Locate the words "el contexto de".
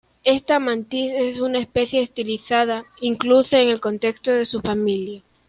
3.69-4.47